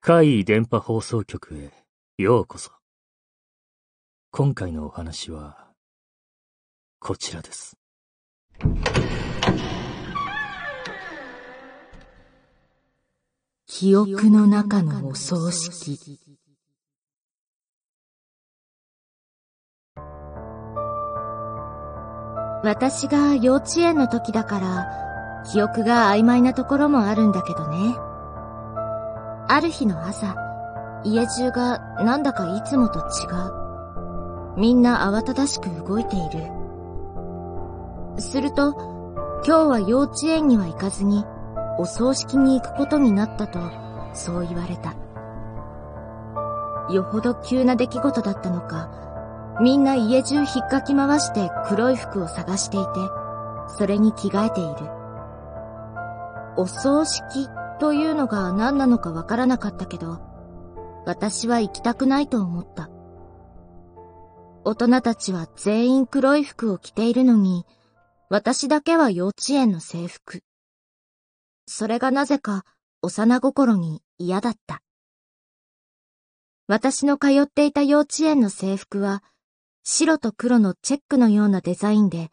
[0.00, 1.72] 怪異電波放送局へ
[2.18, 2.70] ようこそ。
[4.30, 5.68] 今回のお話は、
[6.98, 7.78] こちらです。
[13.66, 16.20] 記憶の中のお葬式。
[22.62, 25.03] 私が幼稚園の時だから、
[25.44, 27.96] 記憶が曖昧なところもあるんだけどね。
[29.48, 30.34] ある日の朝、
[31.04, 34.56] 家中がなんだかいつもと違う。
[34.56, 36.50] みんな慌ただしく動いている。
[38.18, 38.72] すると、
[39.46, 41.26] 今日は幼稚園には行かずに、
[41.78, 43.58] お葬式に行くことになったと、
[44.14, 44.94] そう言われた。
[46.92, 48.88] よほど急な出来事だったのか、
[49.60, 52.86] みんな家中引っかき回して黒い服を探していて、
[53.68, 55.03] それに着替えている。
[56.56, 57.48] お葬式
[57.80, 60.20] というのが何なのかわからなかったけど、
[61.06, 62.90] 私は行きたくないと思った。
[64.64, 67.66] 大人たちは全員黒い服を着ているのに、
[68.30, 70.42] 私だけは幼稚園の制服。
[71.66, 72.64] それがなぜか
[73.02, 74.80] 幼心に嫌だった。
[76.66, 79.22] 私の通っていた幼稚園の制服は、
[79.82, 82.30] 白と黒のチェックのようなデザインで、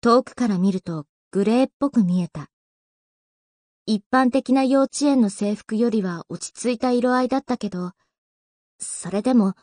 [0.00, 2.49] 遠くから見るとグレーっぽく見えた。
[3.92, 7.90] 一般的な幼稚園の制服よりは落ち着いた色合いだったけど、
[8.78, 9.54] それでも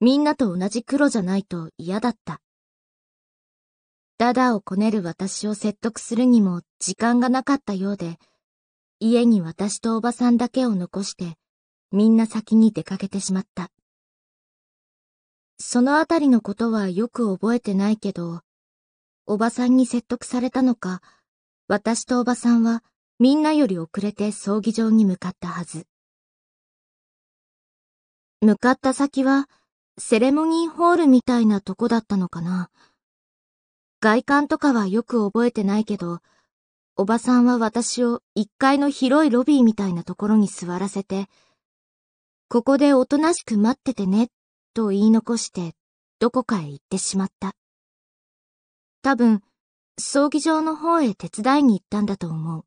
[0.00, 2.40] みんなと同じ黒じゃないと嫌だった。
[4.16, 8.16] ダダをこねる私を説得するにも時間がなかったようで、
[9.00, 11.36] 家に私とおばさんだけを残して、
[11.92, 13.70] みんな先に出かけてしまった。
[15.58, 18.40] そのあたりのことはよく覚えてないけど、
[19.26, 21.02] おばさんに説得されたのか、
[21.68, 22.82] 私とおばさんは
[23.20, 25.86] みんなより遅れて葬儀場に向かったはず。
[28.40, 29.48] 向かった先は、
[29.98, 32.70] セレモニーホールみたいなとこだったのかな。
[34.00, 36.18] 外観とかはよく覚えてないけど、
[36.96, 41.28] おばさんは私を一階の広いロビーみたいなところに座らせて、
[42.48, 44.28] ここでおとなしく待っててね、
[44.74, 45.74] と言い残して、
[46.18, 47.54] どこかへ行ってしまった。
[49.02, 49.42] 多分、
[49.98, 52.64] 葬儀場の方へ手伝いに行ったんだと思う。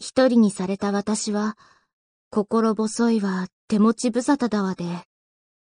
[0.00, 1.58] 一人にされた私は、
[2.30, 4.86] 心細いわ、手持ち無沙汰だわで、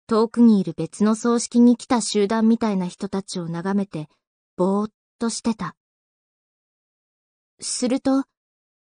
[0.06, 4.09] 遠くにいる別の葬式に来た集団みたいな人たちを眺めて、
[4.56, 5.76] ぼーっとしてた。
[7.60, 8.25] すると、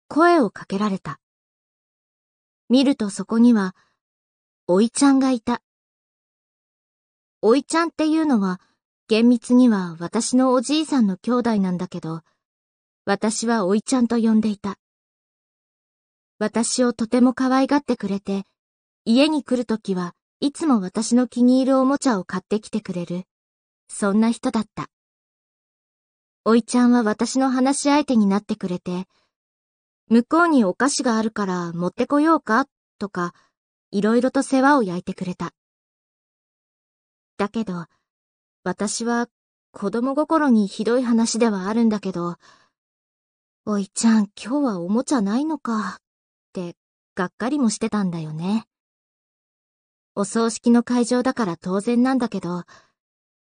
[0.08, 1.20] 声をかけられた。
[2.70, 3.76] 見るとそこには、
[4.66, 5.60] おいちゃんがいた。
[7.42, 8.62] おいちゃんっていうのは、
[9.08, 12.22] 厳密には私のおじいさんの兄弟なんだけど、
[13.04, 14.78] 私はおいちゃんと呼んでいた。
[16.38, 18.44] 私をとても可愛がってくれて、
[19.04, 23.24] 家に来るときはいつも私の気に入るおもちゃを買ってきてくれる。
[23.88, 24.90] そんな人だった。
[26.44, 29.06] おいちゃんは私の話し相手になってくれて、
[30.08, 32.66] 向こうにお菓子があるから持ってこようか
[32.98, 33.32] とか、
[33.90, 35.52] いろいろと世話を焼いてくれた。
[37.38, 37.86] だけど、
[38.64, 39.28] 私は
[39.72, 42.36] 子供心にひどい話ではあるんだけど、
[43.64, 46.00] おいちゃん今日はおもちゃないのか、
[47.14, 48.66] がっかりもしてたんだよね。
[50.16, 52.64] お葬式の会場だから当然なんだけど、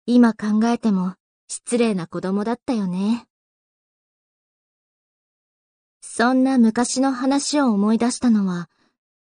[0.06, 1.16] 今考えても
[1.48, 3.26] 失礼な子供だったよね。
[6.02, 8.70] そんな昔の話を思い出したのは、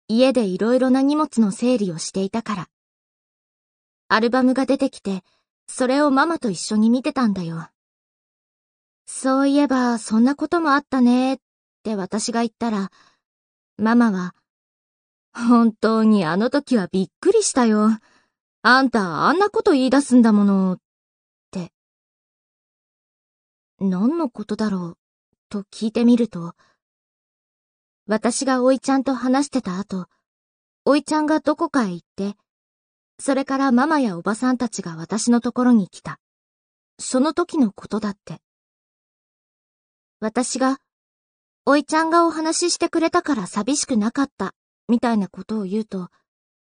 [0.07, 2.69] 家でいろいろな荷物の整理をしていたから。
[4.07, 5.23] アルバムが出てきて、
[5.67, 7.69] それをママと一緒に見てたんだよ。
[9.05, 11.37] そういえば、そんなこともあったね、っ
[11.83, 12.91] て私が言ったら、
[13.79, 14.35] ママは、
[15.33, 17.89] 本当にあの時はびっくりしたよ。
[18.61, 20.79] あんたあんなこと言い出すんだもの、っ
[21.51, 21.71] て。
[23.79, 24.97] 何のことだろう、
[25.49, 26.55] と聞いてみると、
[28.05, 30.07] 私がおいちゃんと話してた後、
[30.83, 32.35] おいちゃんがどこかへ行って、
[33.17, 36.19] それからママやおばさんたちが私のところに来た。
[36.97, 38.41] その時のことだって。
[40.19, 40.79] 私が
[41.71, 44.55] おいちゃんがお話ししてくれたから寂しくなかった、
[44.87, 46.09] みたいなことを言うと、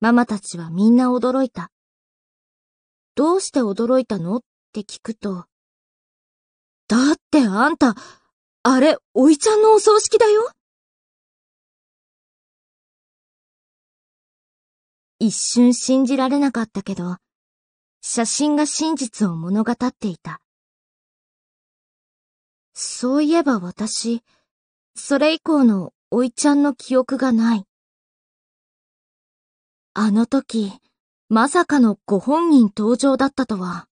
[0.01, 1.71] ママたちはみんな驚いた。
[3.15, 4.35] どうして驚いたの？
[4.35, 4.41] っ
[4.73, 5.45] て聞くと、
[6.89, 7.95] だってあんた、
[8.63, 10.49] あれ、おいちゃんのお葬式だよ？
[15.19, 17.15] 一瞬信じられなかったけど、
[18.01, 20.41] 写真が真実を物語っていた。
[22.73, 24.21] そういえば私、
[24.95, 27.65] それ以降のおいちゃんの記憶がない。
[29.93, 30.71] あの時、
[31.29, 33.87] まさかのご本人登場だったとは。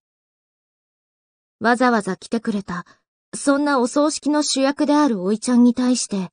[1.58, 2.84] わざわざ来てくれた、
[3.34, 6.30] そんなお葬式の主役であるおいちゃんに対して、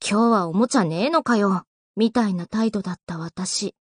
[0.00, 1.64] 今日はおもちゃねえのかよ、
[1.96, 3.74] みたいな態度だった私。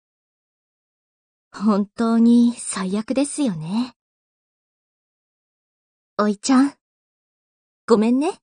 [1.52, 3.94] 本当に最悪ですよね。
[6.18, 6.74] おいちゃん、
[7.88, 8.43] ごめんね。